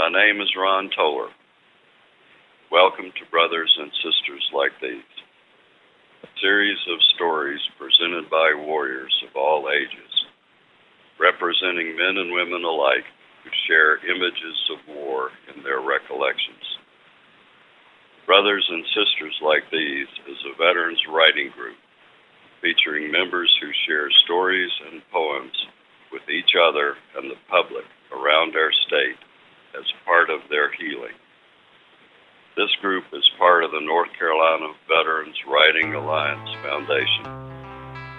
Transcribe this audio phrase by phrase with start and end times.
[0.00, 1.28] My name is Ron Toller.
[2.72, 5.12] Welcome to Brothers and Sisters Like These,
[6.24, 10.12] a series of stories presented by warriors of all ages,
[11.20, 13.04] representing men and women alike
[13.44, 16.64] who share images of war in their recollections.
[18.24, 21.76] Brothers and Sisters Like These is a veterans writing group
[22.64, 25.60] featuring members who share stories and poems
[26.08, 27.84] with each other and the public
[28.16, 29.20] around our state
[29.78, 31.14] as part of their healing.
[32.56, 37.24] This group is part of the North Carolina Veterans Writing Alliance Foundation.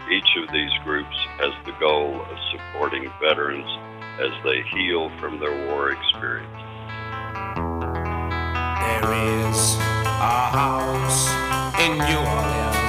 [0.10, 3.70] Each of these groups has the goal of supporting veterans
[4.20, 6.50] as they heal from their war experience.
[8.82, 11.30] There is a house
[11.80, 12.81] in New Orleans.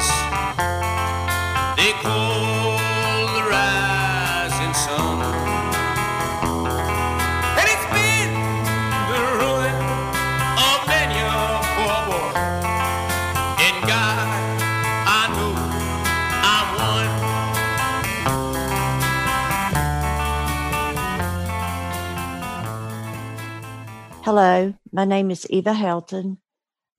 [24.24, 26.36] Hello, my name is Eva Helton.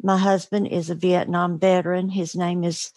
[0.01, 2.09] My husband is a Vietnam veteran.
[2.09, 2.91] His name is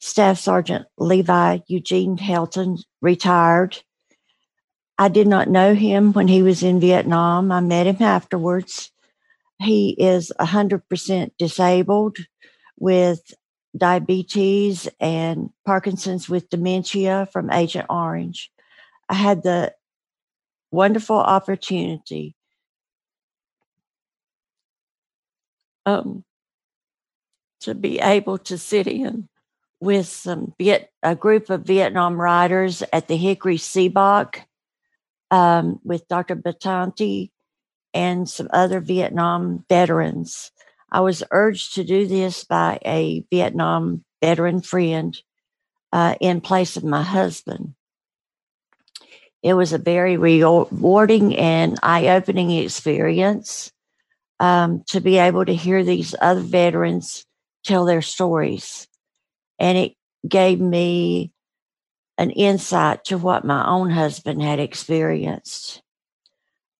[0.00, 3.84] Staff Sergeant Levi Eugene Helton, retired.
[4.98, 7.52] I did not know him when he was in Vietnam.
[7.52, 8.90] I met him afterwards.
[9.60, 12.16] He is 100% disabled
[12.80, 13.32] with
[13.76, 18.50] diabetes and Parkinson's with dementia from Agent Orange.
[19.08, 19.72] I had the
[20.72, 22.34] wonderful opportunity
[25.90, 26.24] um,
[27.60, 29.28] to be able to sit in
[29.80, 34.42] with some Viet, a group of Vietnam writers at the Hickory CBOC
[35.30, 36.36] um, with Dr.
[36.36, 37.30] Bathanti
[37.94, 40.52] and some other Vietnam veterans.
[40.92, 45.16] I was urged to do this by a Vietnam veteran friend
[45.92, 47.74] uh, in place of my husband.
[49.42, 53.72] It was a very rewarding and eye opening experience
[54.40, 57.24] um, to be able to hear these other veterans
[57.62, 58.88] tell their stories.
[59.58, 59.92] And it
[60.26, 61.32] gave me
[62.16, 65.82] an insight to what my own husband had experienced.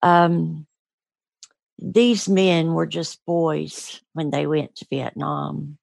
[0.03, 0.66] Um,
[1.78, 5.78] these men were just boys when they went to Vietnam.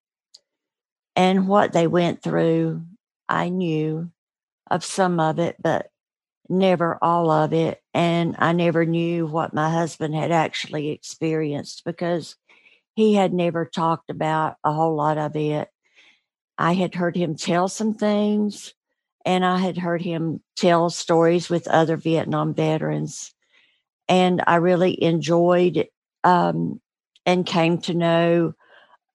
[1.15, 2.83] And what they went through,
[3.29, 4.11] I knew
[4.69, 5.89] of some of it, but
[6.49, 7.81] never all of it.
[7.93, 12.35] And I never knew what my husband had actually experienced because
[12.95, 15.69] he had never talked about a whole lot of it.
[16.57, 18.73] I had heard him tell some things,
[19.25, 23.33] and I had heard him tell stories with other Vietnam veterans.
[24.09, 25.87] And I really enjoyed
[26.23, 26.81] um,
[27.25, 28.53] and came to know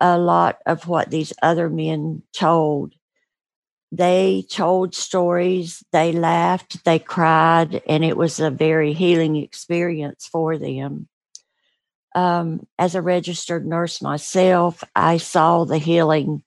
[0.01, 2.95] a lot of what these other men told
[3.93, 10.57] they told stories, they laughed, they cried, and it was a very healing experience for
[10.57, 11.09] them.
[12.15, 16.43] Um, as a registered nurse myself, I saw the healing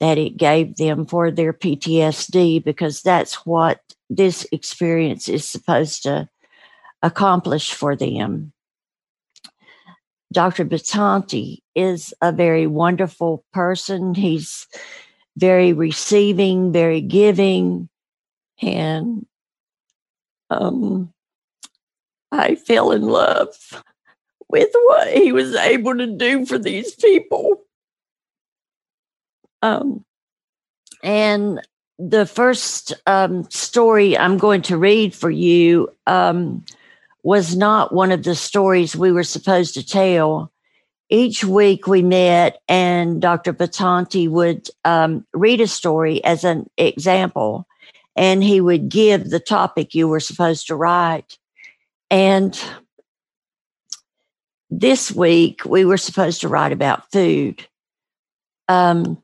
[0.00, 6.26] that it gave them for their PTSD because that's what this experience is supposed to
[7.02, 8.52] accomplish for them.
[10.32, 10.64] Dr.
[10.64, 14.14] Bathanti is a very wonderful person.
[14.14, 14.66] He's
[15.38, 17.88] very receiving, very giving,
[18.60, 19.26] and
[20.50, 21.12] um,
[22.32, 23.56] I fell in love
[24.48, 27.62] with what he was able to do for these people.
[29.62, 30.04] Um,
[31.02, 31.60] and
[31.98, 36.64] the first um, story I'm going to read for you um,
[37.22, 40.52] was not one of the stories we were supposed to tell
[41.10, 43.52] each week we met and Dr.
[43.52, 47.66] Bathanti would um, read a story as an example
[48.16, 51.38] and he would give the topic you were supposed to write.
[52.10, 52.60] And
[54.70, 57.66] this week we were supposed to write about food.
[58.66, 59.22] Um,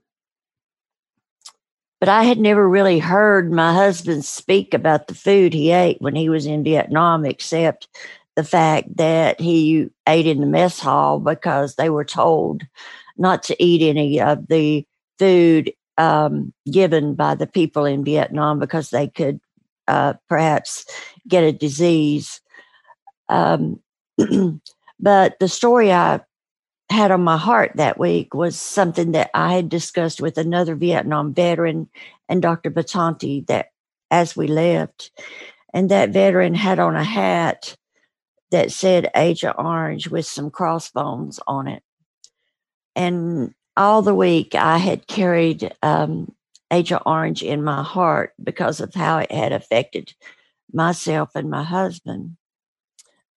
[2.01, 6.15] but I had never really heard my husband speak about the food he ate when
[6.15, 7.89] he was in Vietnam, except
[8.37, 12.63] the fact that he ate in the mess hall because they were told
[13.17, 14.87] not to eat any of the
[15.19, 19.41] food um, given by the people in Vietnam because they could
[19.87, 20.85] uh, perhaps
[21.29, 22.41] get a disease.
[23.29, 23.81] Um,
[25.01, 26.21] but the story I
[26.91, 31.33] had on my heart that week was something that I had discussed with another Vietnam
[31.33, 31.89] veteran
[32.29, 32.71] and Dr.
[32.71, 33.71] Bathanti that
[34.11, 35.11] as we left.
[35.73, 37.77] And that veteran had on a hat
[38.51, 41.83] that said Agent Orange with some crossbones on it.
[42.97, 46.33] And all the week I had carried um,
[46.71, 50.15] Agent Orange in my heart because of how it had affected
[50.73, 52.37] myself and my husband.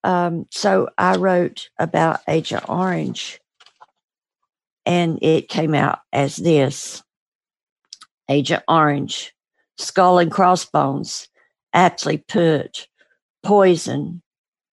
[0.04, 3.40] Um, so I wrote about Agent Orange,
[4.86, 7.04] and it came out as this
[8.30, 9.34] Agent Orange,
[9.78, 11.28] skull and crossbones,
[11.74, 12.88] aptly put,
[13.44, 14.22] poison.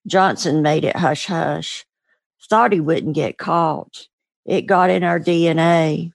[0.06, 1.84] Johnson made it hush hush.
[2.48, 4.06] Thought he wouldn't get caught.
[4.44, 6.12] It got in our DNA,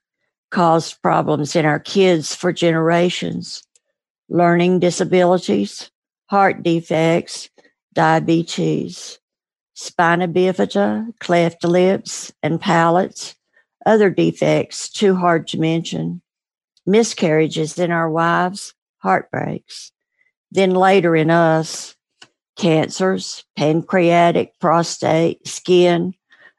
[0.51, 3.63] caused problems in our kids for generations.
[4.29, 5.89] Learning disabilities,
[6.27, 7.49] heart defects,
[7.93, 9.19] diabetes,
[9.73, 13.35] spina bifida, cleft lips and palates,
[13.85, 16.21] other defects too hard to mention,
[16.85, 19.91] miscarriages in our wives, heartbreaks.
[20.51, 21.95] Then later in us,
[22.59, 26.13] cancers, pancreatic, prostate, skin,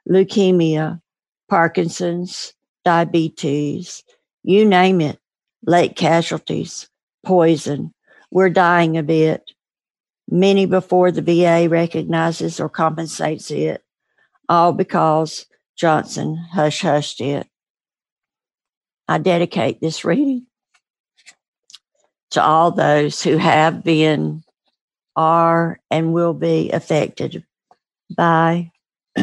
[0.08, 1.00] leukemia,
[1.48, 2.54] Parkinson's,
[2.84, 4.02] diabetes,
[4.42, 5.18] you name it,
[5.66, 6.88] late casualties,
[7.24, 7.92] poison.
[8.30, 9.42] We're dying of it.
[10.28, 13.82] Many before the VA recognizes or compensates it,
[14.48, 15.46] all because
[15.76, 17.46] Johnson hush hushed it.
[19.06, 20.46] I dedicate this reading
[22.30, 24.44] to all those who have been,
[25.16, 27.44] are, and will be affected
[28.14, 28.70] by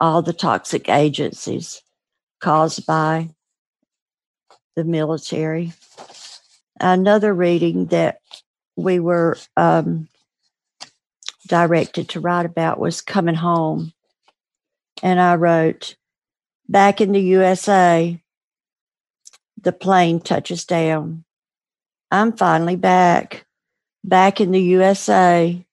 [0.00, 1.82] all the toxic agencies
[2.40, 3.30] caused by
[4.76, 5.72] the military.
[6.80, 8.20] Another reading that
[8.76, 10.08] we were um,
[11.46, 13.92] directed to write about was Coming Home.
[15.02, 15.96] And I wrote,
[16.68, 18.22] Back in the USA,
[19.60, 21.24] the plane touches down.
[22.10, 23.44] I'm finally back,
[24.04, 25.64] back in the USA,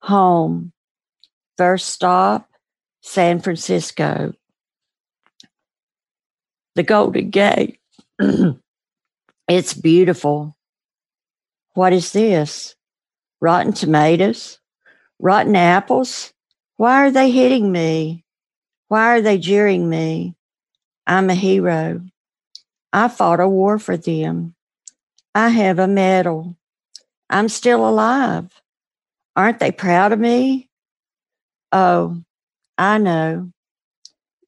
[0.00, 0.72] home.
[1.56, 2.48] First stop,
[3.02, 4.32] San Francisco.
[6.74, 7.78] The Golden Gate.
[9.48, 10.56] it's beautiful.
[11.74, 12.74] What is this?
[13.40, 14.58] Rotten tomatoes?
[15.18, 16.32] Rotten apples?
[16.76, 18.24] Why are they hitting me?
[18.88, 20.34] Why are they jeering me?
[21.06, 22.02] I'm a hero.
[22.92, 24.54] I fought a war for them.
[25.34, 26.56] I have a medal.
[27.32, 28.52] I'm still alive.
[29.34, 30.68] Aren't they proud of me?
[31.72, 32.22] Oh,
[32.76, 33.50] I know.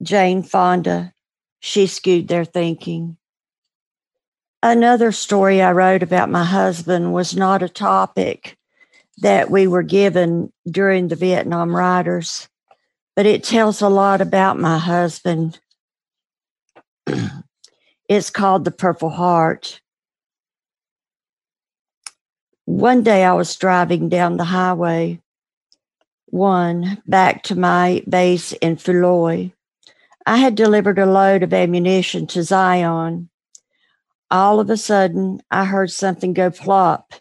[0.03, 1.15] Jane Fonda,
[1.61, 3.17] she skewed their thinking.
[4.63, 8.59] Another story I wrote about my husband was not a topic
[9.19, 12.49] that we were given during the Vietnam Riders,
[13.17, 15.59] but it tells a lot about my husband.
[18.09, 19.81] it's called The Purple Heart.
[22.67, 25.21] One day I was driving down the highway
[26.35, 29.53] one back to my base in Phu Loi.
[30.27, 33.29] I had delivered a load of ammunition to Di An.
[34.33, 37.15] All of a sudden, I heard something go plop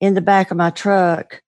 [0.00, 1.42] in the back of my truck.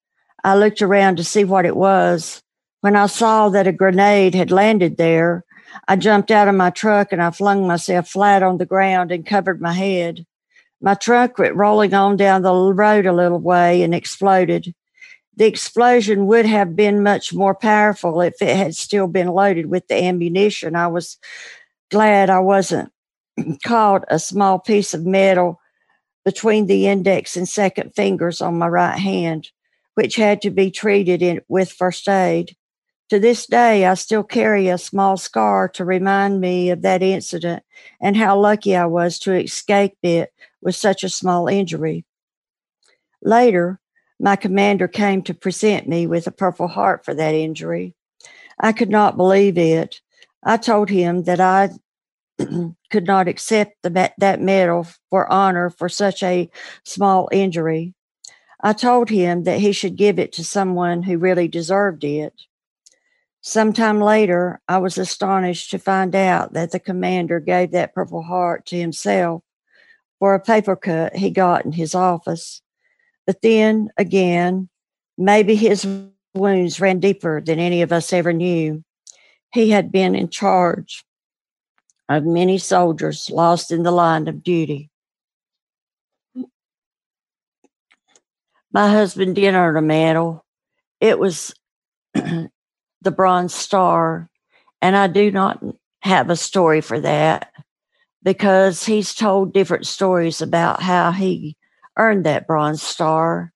[0.44, 2.40] I looked around to see what it was.
[2.82, 5.44] When I saw that a grenade had landed there,
[5.88, 9.26] I jumped out of my truck and I flung myself flat on the ground and
[9.26, 10.24] covered my head.
[10.80, 14.74] My truck went rolling on down the road a little way and exploded.
[15.36, 19.86] The explosion would have been much more powerful if it had still been loaded with
[19.88, 20.76] the ammunition.
[20.76, 21.16] I was
[21.90, 22.92] glad I wasn't
[23.64, 25.60] caught a small piece of metal
[26.24, 29.50] between the index and second fingers on my right hand,
[29.94, 32.56] which had to be treated in, with first aid.
[33.10, 37.62] To this day, I still carry a small scar to remind me of that incident
[38.00, 42.04] and how lucky I was to escape it with such a small injury.
[43.22, 43.80] Later,
[44.20, 47.94] my commander came to present me with a Purple Heart for that injury.
[48.60, 50.00] I could not believe it.
[50.42, 51.70] I told him that I
[52.90, 56.50] could not accept the, that medal for honor for such a
[56.84, 57.94] small injury.
[58.60, 62.34] I told him that he should give it to someone who really deserved it.
[63.48, 68.66] Sometime later, I was astonished to find out that the commander gave that Purple Heart
[68.66, 69.42] to himself
[70.18, 72.60] for a paper cut he got in his office.
[73.26, 74.68] But then again,
[75.16, 75.88] maybe his
[76.34, 78.84] wounds ran deeper than any of us ever knew.
[79.54, 81.06] He had been in charge
[82.06, 84.90] of many soldiers lost in the line of duty.
[88.74, 90.44] My husband did earn a medal.
[91.00, 91.54] It was
[93.02, 94.28] the Bronze Star,
[94.82, 95.62] and I do not
[96.02, 97.52] have a story for that
[98.22, 101.56] because he's told different stories about how he
[101.96, 103.52] earned that Bronze Star,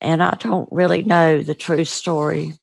[0.00, 2.54] and I don't really know the true story.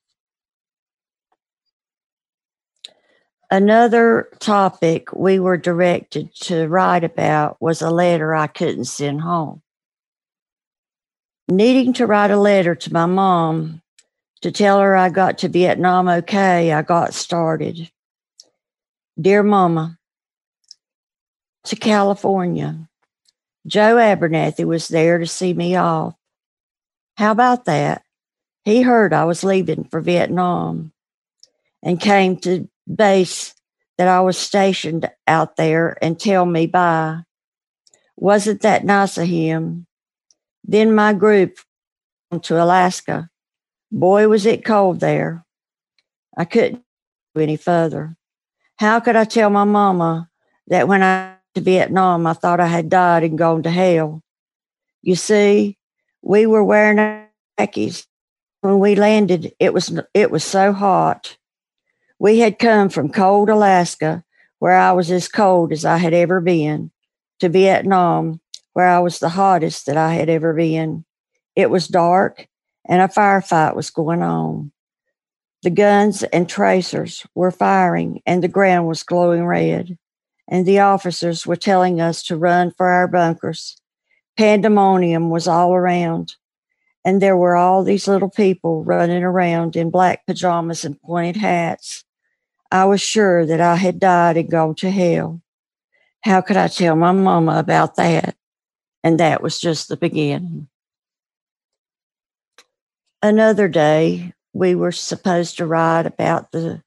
[3.52, 9.62] Another topic we were directed to write about was a letter I couldn't send home.
[11.48, 13.79] Needing to write a letter to my mom
[14.42, 17.90] to tell her I got to Vietnam okay, I got started.
[19.20, 19.98] Dear Mama,
[21.64, 22.88] to California.
[23.66, 26.14] Joe Abernathy was there to see me off.
[27.16, 28.02] How about that?
[28.64, 30.92] He heard I was leaving for Vietnam
[31.82, 33.54] and came to base
[33.98, 37.20] that I was stationed out there and tell me bye.
[38.16, 39.86] Wasn't that nice of him?
[40.64, 41.58] Then my group
[42.42, 43.29] to Alaska.
[43.92, 45.44] Boy, was it cold there.
[46.36, 46.84] I couldn't
[47.34, 48.16] go any further.
[48.76, 50.30] How could I tell my mama
[50.68, 54.22] that when I to Vietnam, I thought I had died and gone to hell?
[55.02, 55.76] You see,
[56.22, 57.26] we were wearing
[57.58, 58.06] khakis
[58.60, 59.52] when we landed.
[59.58, 61.36] It was it was so hot.
[62.18, 64.22] We had come from cold Alaska,
[64.60, 66.92] where I was as cold as I had ever been,
[67.40, 68.40] to Vietnam,
[68.74, 71.04] where I was the hottest that I had ever been.
[71.56, 72.46] It was dark
[72.90, 74.72] and a firefight was going on.
[75.62, 79.96] The guns and tracers were firing and the ground was glowing red.
[80.48, 83.76] And the officers were telling us to run for our bunkers.
[84.36, 86.34] Pandemonium was all around.
[87.04, 92.04] And there were all these little people running around in black pajamas and pointed hats.
[92.72, 95.40] I was sure that I had died and gone to hell.
[96.22, 98.36] How could I tell my mama about that?
[99.04, 100.69] And that was just the beginning.
[103.22, 106.82] Another day, we were supposed to write about the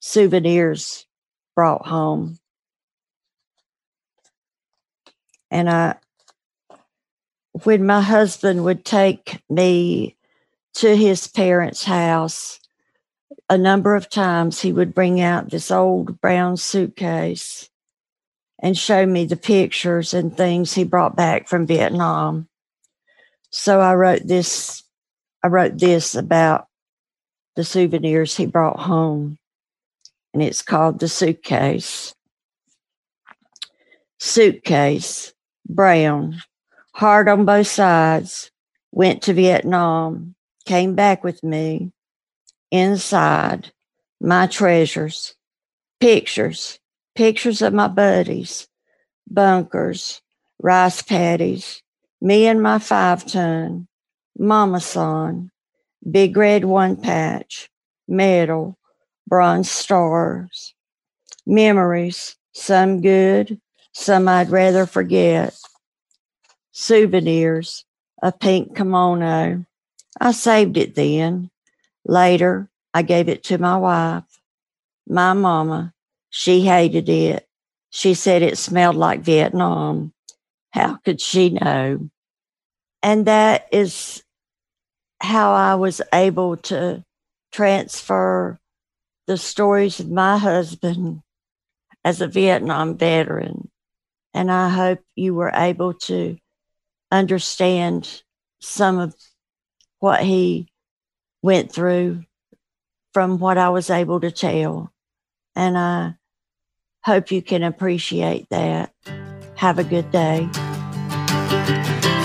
[0.00, 1.06] souvenirs
[1.54, 2.38] brought home.
[5.50, 5.96] And I,
[7.64, 10.16] when my husband would take me
[10.74, 12.58] to his parents' house,
[13.48, 17.68] a number of times he would bring out this old brown suitcase
[18.62, 22.48] and show me the pictures and things he brought back from Vietnam.
[23.50, 24.82] So I wrote this
[25.46, 26.66] I wrote this about
[27.54, 29.38] the souvenirs he brought home
[30.34, 32.16] and it's called the suitcase.
[34.18, 35.32] Suitcase,
[35.68, 36.42] brown,
[36.94, 38.50] hard on both sides,
[38.90, 40.34] went to Vietnam,
[40.64, 41.92] came back with me,
[42.72, 43.70] inside
[44.20, 45.36] my treasures,
[46.00, 46.80] pictures,
[47.14, 48.66] pictures of my buddies,
[49.30, 50.20] bunkers,
[50.60, 51.84] rice paddies,
[52.20, 53.86] me and my five ton,
[54.38, 55.50] mama son,
[56.08, 57.68] big red one patch,
[58.08, 58.76] medal,
[59.26, 60.74] bronze stars,
[61.46, 63.60] memories, some good,
[63.92, 65.54] some I'd rather forget,
[66.72, 67.84] souvenirs,
[68.22, 69.64] a pink kimono.
[70.20, 71.50] I saved it then
[72.06, 74.22] Later, I gave it to my wife.
[75.08, 75.92] My mama,
[76.30, 77.48] she hated it.
[77.90, 80.12] She said it smelled like Vietnam.
[80.70, 82.10] How could she know?
[83.02, 84.22] And that is
[85.20, 87.04] how I was able to
[87.52, 88.58] transfer
[89.26, 91.22] the stories of my husband
[92.04, 93.70] as a Vietnam veteran.
[94.34, 96.36] And I hope you were able to
[97.10, 98.22] understand
[98.60, 99.14] some of
[99.98, 100.68] what he
[101.42, 102.24] went through
[103.12, 104.92] from what I was able to tell.
[105.54, 106.14] And I
[107.02, 108.92] hope you can appreciate that.
[109.54, 110.48] Have a good day.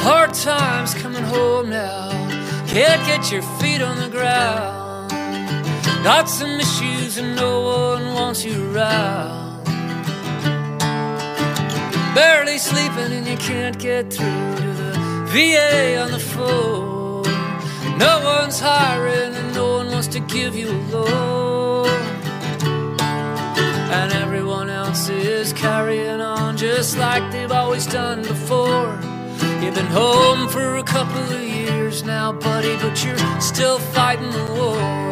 [0.04, 2.31] Hard times coming home now.
[2.74, 5.12] Can't get your feet on the ground.
[6.06, 9.66] Got some issues and no one wants you around.
[12.16, 14.94] Barely sleeping and you can't get through to the
[15.34, 17.24] VA on the phone.
[17.98, 21.90] No one's hiring and no one wants to give you a loan.
[24.00, 29.11] And everyone else is carrying on just like they've always done before.
[29.62, 34.46] You've been home for a couple of years now, buddy, but you're still fighting the
[34.56, 35.12] war.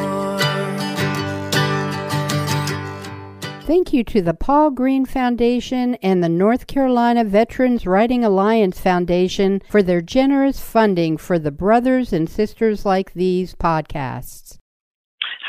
[3.68, 9.62] Thank you to the Paul Green Foundation and the North Carolina Veterans Writing Alliance Foundation
[9.70, 14.58] for their generous funding for the Brothers and Sisters Like These podcasts.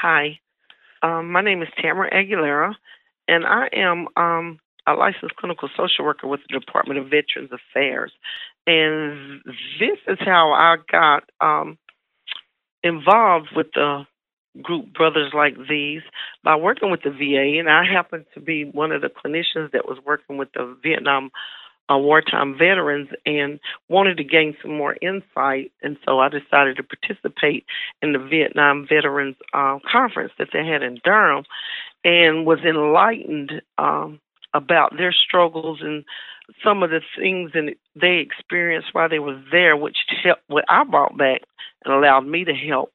[0.03, 0.39] Hi,
[1.03, 2.75] um, my name is Tamara Aguilera,
[3.27, 8.13] and I am um, a licensed clinical social worker with the Department of Veterans Affairs.
[8.67, 9.41] And
[9.81, 11.79] this is how I got um,
[12.83, 14.07] involved with the
[14.63, 16.03] group brothers like these
[16.43, 19.87] by working with the VA, and I happened to be one of the clinicians that
[19.87, 21.31] was working with the Vietnam
[21.91, 26.85] uh, wartime veterans and wanted to gain some more insight, and so I decided to
[26.85, 27.65] participate
[28.03, 31.45] in the Vietnam Veterans uh, Conference that they had in Durham.
[32.05, 34.21] and was enlightened um,
[34.55, 36.05] about their struggles and
[36.65, 40.85] some of the things that they experienced while they were there, which helped what I
[40.85, 41.43] brought back
[41.85, 42.93] and allowed me to help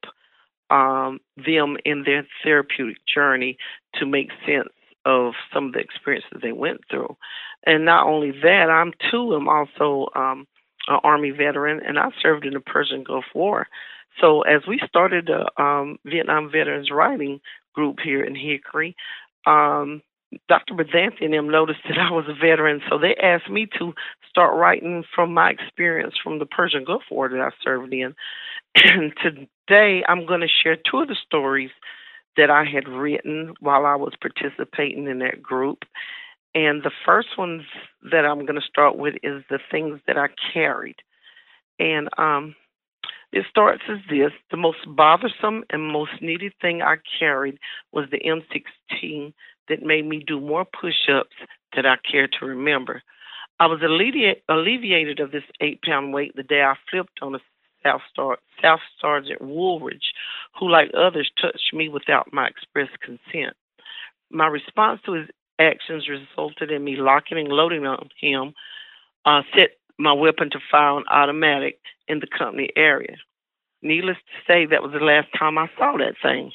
[0.70, 3.56] um, them in their therapeutic journey
[3.94, 4.68] to make sense
[5.04, 7.16] of some of the experiences they went through.
[7.64, 10.46] And not only that, I'm too am also um,
[10.88, 13.68] an Army veteran, and I served in the Persian Gulf War.
[14.20, 17.40] So as we started the um, Vietnam Veterans Writing
[17.74, 18.96] Group here in Hickory,
[19.46, 20.02] um,
[20.48, 20.74] Dr.
[20.74, 23.94] Bathanti and them noticed that I was a veteran, so they asked me to
[24.28, 28.14] start writing from my experience from the Persian Gulf War that I served in.
[28.74, 31.70] And today I'm going to share two of the stories
[32.36, 35.84] that I had written while I was participating in that group.
[36.54, 37.64] And the first one
[38.10, 40.96] that I'm going to start with is the things that I carried.
[41.78, 42.54] And um,
[43.32, 47.58] it starts as this The most bothersome and most needed thing I carried
[47.92, 49.32] was the M16
[49.68, 51.36] that made me do more push ups
[51.74, 53.02] than I care to remember.
[53.58, 57.38] I was alleviate, alleviated of this eight pound weight the day I flipped on a
[57.82, 60.12] South, Star, South Sergeant Woolridge,
[60.58, 63.56] who, like others, touched me without my express consent.
[64.30, 68.54] My response to his actions resulted in me locking and loading on him,
[69.24, 73.16] uh, set my weapon to fire on automatic in the company area.
[73.82, 76.52] Needless to say, that was the last time I saw that thing.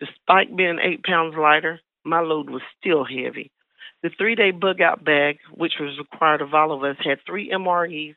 [0.00, 3.50] Despite being eight pounds lighter, my load was still heavy.
[4.02, 7.50] The three day bug out bag, which was required of all of us, had three
[7.50, 8.14] MREs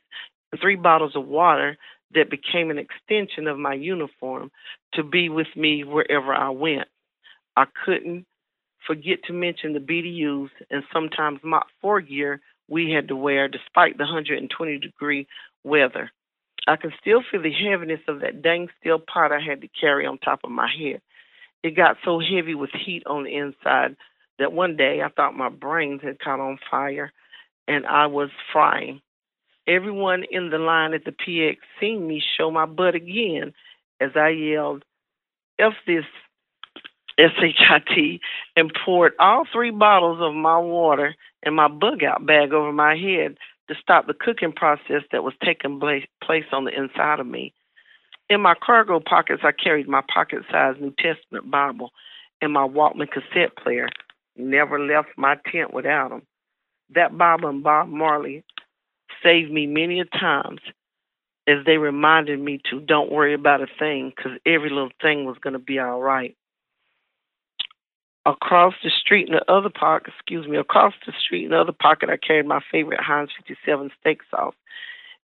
[0.52, 1.76] and three bottles of water
[2.14, 4.50] that became an extension of my uniform
[4.94, 6.88] to be with me wherever I went.
[7.56, 8.26] I couldn't
[8.86, 13.96] forget to mention the BDUs and sometimes MOPP 4 gear we had to wear despite
[13.96, 15.26] the 120 degree
[15.64, 16.10] weather.
[16.66, 20.04] I can still feel the heaviness of that dang steel pot I had to carry
[20.04, 21.00] on top of my head.
[21.66, 23.96] It got so heavy with heat on the inside
[24.38, 27.12] that one day I thought my brains had caught on fire
[27.66, 29.00] and I was frying.
[29.66, 33.52] Everyone in the line at the PX seen me show my butt again
[34.00, 34.84] as I yelled,
[35.58, 36.04] F this
[37.18, 38.20] SHIT,
[38.54, 42.94] and poured all three bottles of my water and my bug out bag over my
[42.94, 47.52] head to stop the cooking process that was taking place on the inside of me.
[48.28, 51.90] In my cargo pockets, I carried my pocket sized New Testament Bible
[52.40, 53.88] and my Walkman cassette player.
[54.36, 56.22] Never left my tent without them.
[56.94, 58.44] That Bible and Bob Marley
[59.22, 60.60] saved me many a times
[61.46, 65.36] as they reminded me to don't worry about a thing because every little thing was
[65.40, 66.36] going to be all right.
[68.24, 71.72] Across the street in the other pocket, excuse me, across the street in the other
[71.72, 74.54] pocket, I carried my favorite Heinz 57 steak sauce.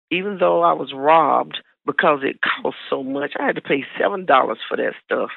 [0.09, 4.27] Even though I was robbed because it cost so much, I had to pay $7
[4.67, 5.29] for that stuff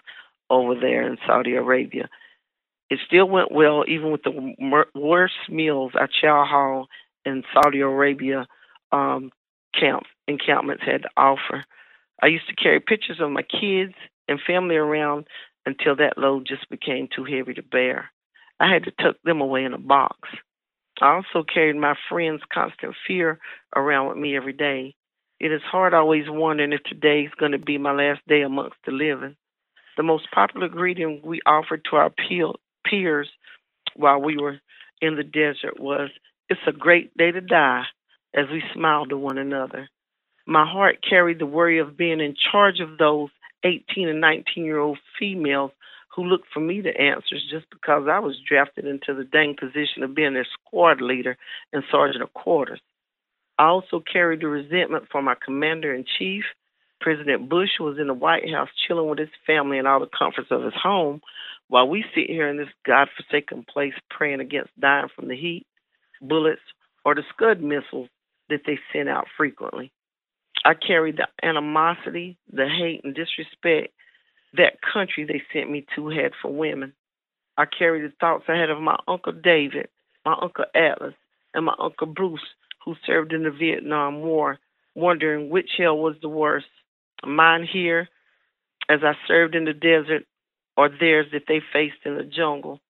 [0.50, 2.08] over there in Saudi Arabia.
[2.90, 4.54] It still went well, even with the
[4.94, 6.88] worst meals at Chow Hall
[7.24, 8.46] in Saudi Arabia
[8.92, 9.30] um,
[9.78, 11.64] camp encampments had to offer.
[12.22, 13.94] I used to carry pictures of my kids
[14.28, 15.26] and family around
[15.66, 18.10] until that load just became too heavy to bear.
[18.60, 20.16] I had to tuck them away in a box.
[21.00, 23.38] I also carried my friend's constant fear
[23.74, 24.94] around with me every day.
[25.38, 28.76] It is hard always wondering if today is going to be my last day amongst
[28.86, 29.36] the living.
[29.96, 33.28] The most popular greeting we offered to our peers
[33.94, 34.60] while we were
[35.02, 36.10] in the desert was,
[36.48, 37.84] It's a great day to die,
[38.34, 39.88] as we smiled to one another.
[40.46, 43.30] My heart carried the worry of being in charge of those
[43.64, 45.72] 18 and 19 year old females
[46.14, 50.02] who looked for me to answers just because I was drafted into the dang position
[50.02, 51.36] of being their squad leader
[51.74, 52.80] and sergeant of quarters.
[53.58, 56.44] I also carried the resentment for my commander in chief.
[57.00, 60.48] President Bush was in the White House chilling with his family in all the comforts
[60.50, 61.20] of his home,
[61.68, 65.66] while we sit here in this godforsaken place praying against dying from the heat,
[66.20, 66.60] bullets,
[67.04, 68.08] or the Scud missiles
[68.48, 69.92] that they send out frequently.
[70.64, 73.92] I carried the animosity, the hate, and disrespect
[74.54, 76.92] that country they sent me to had for women.
[77.56, 79.88] I carried the thoughts I had of my Uncle David,
[80.24, 81.14] my Uncle Atlas,
[81.54, 82.40] and my Uncle Bruce,
[82.86, 84.58] who served in the Vietnam War,
[84.94, 86.66] wondering which hell was the worst
[87.26, 88.08] mine here,
[88.88, 90.24] as I served in the desert,
[90.76, 92.80] or theirs that they faced in the jungle.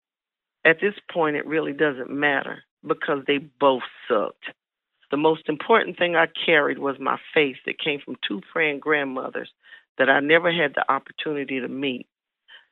[0.65, 4.45] At this point, it really doesn't matter because they both sucked.
[5.11, 9.51] The most important thing I carried was my faith that came from two praying grandmothers
[9.99, 12.07] that I never had the opportunity to meet.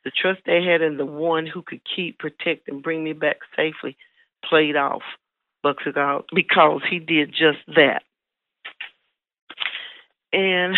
[0.05, 3.39] The trust they had in the one who could keep, protect, and bring me back
[3.57, 3.97] safely
[4.45, 5.03] played off
[6.35, 8.03] because he did just that.
[10.33, 10.77] And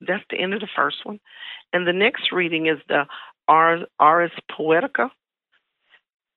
[0.00, 1.20] that's the end of the first one.
[1.72, 3.06] And the next reading is the
[3.48, 3.82] Ars
[4.50, 5.10] Poetica.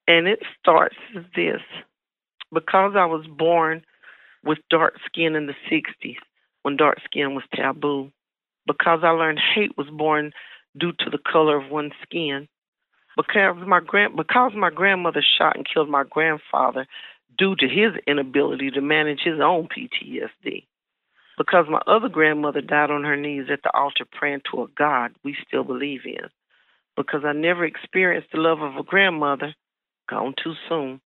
[0.08, 0.97] And it starts
[1.36, 1.62] this
[2.53, 3.84] because I was born
[4.43, 6.17] with dark skin in the 60s
[6.62, 8.12] when dark skin was taboo,
[8.65, 10.31] because I learned hate was born
[10.77, 12.47] due to the color of one's skin,
[13.15, 16.88] because my grand because my grandmother shot and killed my grandfather
[17.38, 20.66] due to his inability to manage his own PTSD.
[21.38, 25.12] Because my other grandmother died on her knees at the altar praying to a God
[25.24, 26.30] we still believe in.
[26.96, 29.54] Because I never experienced the love of a grandmother,
[30.10, 31.02] gone too soon.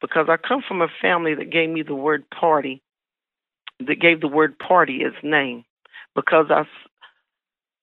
[0.00, 2.82] Because I come from a family that gave me the word party,
[3.80, 5.64] that gave the word party its name.
[6.14, 6.64] Because I,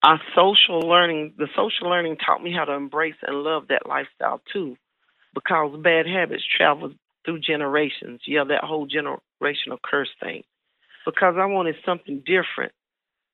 [0.02, 4.40] our social learning, the social learning taught me how to embrace and love that lifestyle
[4.52, 4.76] too.
[5.34, 6.92] Because bad habits travel
[7.24, 8.20] through generations.
[8.26, 10.42] Yeah, that whole generational curse thing.
[11.04, 12.72] Because I wanted something different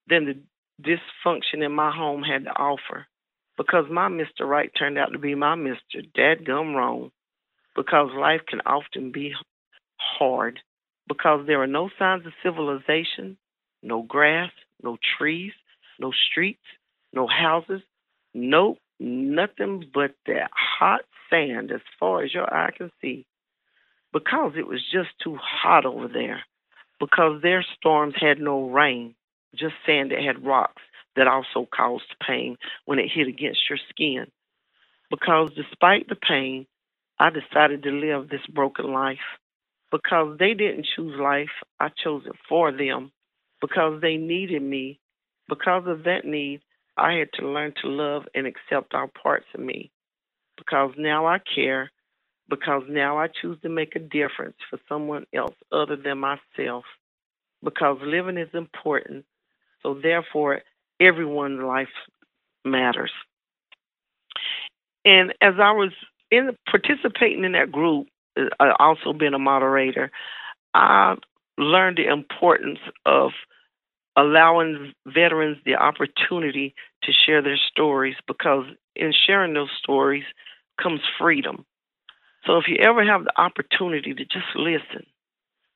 [0.09, 0.39] than the
[0.83, 3.07] dysfunction in my home had to offer.
[3.57, 4.43] Because my Mr.
[4.43, 6.05] Right turned out to be my Mr.
[6.17, 7.11] Dadgum Wrong.
[7.77, 9.35] Because life can often be
[9.97, 10.61] hard.
[11.07, 13.37] Because there are no signs of civilization,
[13.83, 14.51] no grass,
[14.83, 15.53] no trees,
[15.99, 16.63] no streets,
[17.13, 17.83] no houses,
[18.35, 23.27] nope, nothing but that hot sand as far as your eye can see
[24.13, 26.43] because it was just too hot over there,
[26.99, 29.15] because their storms had no rain,
[29.55, 30.83] just sand that had rocks
[31.17, 34.27] that also caused pain when it hit against your skin.
[35.11, 36.67] Because despite the pain,
[37.19, 39.19] I decided to live this broken life.
[39.91, 43.11] Because they didn't choose life, I chose it for them.
[43.61, 45.01] Because they needed me.
[45.49, 46.61] Because of that need,
[46.97, 49.91] I had to learn to love and accept all parts of me.
[50.57, 51.91] Because now I care
[52.51, 56.85] because now I choose to make a difference for someone else other than myself.
[57.63, 59.25] Because living is important,
[59.83, 60.63] so therefore
[61.01, 61.89] everyone's life
[62.65, 63.13] matters.
[65.05, 65.93] And as I was
[66.31, 70.11] in participating in that group, uh, also being a moderator,
[70.75, 71.17] I
[71.59, 73.31] learned the importance of
[74.17, 78.65] allowing veterans the opportunity to share their stories because
[78.97, 80.25] in sharing those stories
[80.83, 81.65] comes freedom
[82.47, 85.07] so if you ever have the opportunity to just listen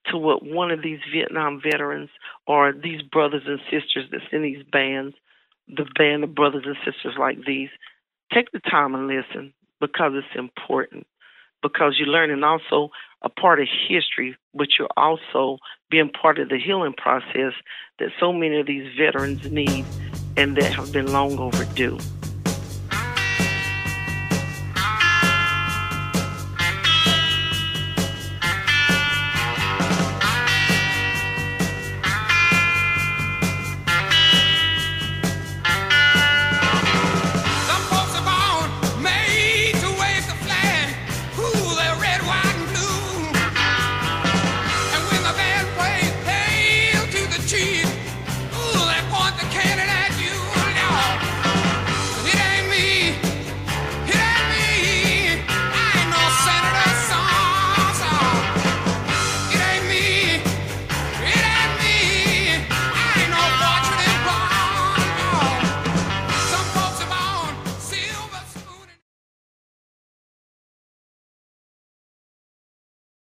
[0.06, 2.10] to what one of these Vietnam veterans
[2.46, 5.14] or these brothers and sisters that's in these bands,
[5.68, 7.70] the band of brothers and sisters like these,
[8.32, 11.06] take the time and listen because it's important.
[11.62, 12.90] Because you're learning also
[13.22, 15.58] a part of history, but you're also
[15.90, 17.54] being part of the healing process
[17.98, 19.86] that so many of these veterans need
[20.36, 21.98] and that have been long overdue.